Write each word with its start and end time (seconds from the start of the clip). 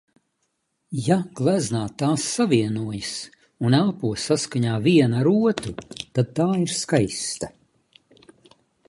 Ja 1.07 1.17
gleznā 1.39 1.81
tās 2.03 2.23
savienojas 2.37 3.11
un 3.67 3.77
elpo 3.81 4.13
saskaņā 4.23 4.79
viena 4.87 5.21
ar 5.21 5.29
otru, 5.35 5.75
tad 6.17 6.33
tā 6.41 6.49
ir 6.65 6.75
skaista. 6.79 7.53